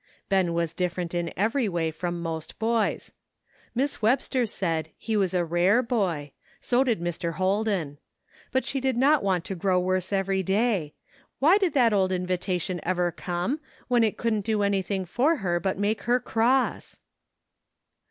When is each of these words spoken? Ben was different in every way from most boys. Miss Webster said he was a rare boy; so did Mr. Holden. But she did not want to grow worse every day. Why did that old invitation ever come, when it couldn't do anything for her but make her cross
Ben 0.29 0.53
was 0.55 0.73
different 0.73 1.13
in 1.13 1.31
every 1.37 1.69
way 1.69 1.91
from 1.91 2.23
most 2.23 2.57
boys. 2.57 3.11
Miss 3.75 4.01
Webster 4.01 4.47
said 4.47 4.89
he 4.97 5.15
was 5.15 5.35
a 5.35 5.45
rare 5.45 5.83
boy; 5.83 6.31
so 6.59 6.83
did 6.83 6.99
Mr. 6.99 7.33
Holden. 7.33 7.99
But 8.51 8.65
she 8.65 8.79
did 8.79 8.97
not 8.97 9.21
want 9.21 9.45
to 9.45 9.53
grow 9.55 9.79
worse 9.79 10.11
every 10.11 10.41
day. 10.41 10.95
Why 11.37 11.59
did 11.59 11.73
that 11.75 11.93
old 11.93 12.11
invitation 12.11 12.79
ever 12.81 13.11
come, 13.11 13.59
when 13.89 14.03
it 14.03 14.17
couldn't 14.17 14.41
do 14.41 14.63
anything 14.63 15.05
for 15.05 15.35
her 15.35 15.59
but 15.59 15.77
make 15.77 16.01
her 16.05 16.19
cross 16.19 16.97